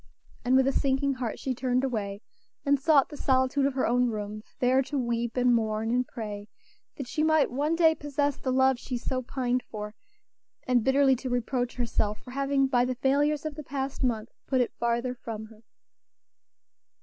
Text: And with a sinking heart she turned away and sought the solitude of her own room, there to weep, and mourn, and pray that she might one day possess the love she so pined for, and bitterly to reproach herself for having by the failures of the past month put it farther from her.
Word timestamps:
And 0.43 0.55
with 0.55 0.65
a 0.65 0.71
sinking 0.71 1.13
heart 1.13 1.37
she 1.37 1.53
turned 1.53 1.83
away 1.83 2.21
and 2.65 2.79
sought 2.79 3.09
the 3.09 3.15
solitude 3.17 3.67
of 3.67 3.75
her 3.75 3.85
own 3.85 4.09
room, 4.09 4.41
there 4.57 4.81
to 4.81 4.97
weep, 4.97 5.37
and 5.37 5.53
mourn, 5.53 5.91
and 5.91 6.07
pray 6.07 6.47
that 6.97 7.07
she 7.07 7.21
might 7.21 7.51
one 7.51 7.75
day 7.75 7.93
possess 7.93 8.35
the 8.35 8.51
love 8.51 8.79
she 8.79 8.97
so 8.97 9.21
pined 9.21 9.61
for, 9.61 9.93
and 10.65 10.83
bitterly 10.83 11.15
to 11.17 11.29
reproach 11.29 11.75
herself 11.75 12.17
for 12.17 12.31
having 12.31 12.65
by 12.65 12.83
the 12.83 12.95
failures 12.95 13.45
of 13.45 13.53
the 13.53 13.61
past 13.63 14.03
month 14.03 14.29
put 14.47 14.59
it 14.59 14.73
farther 14.79 15.13
from 15.13 15.45
her. 15.45 15.61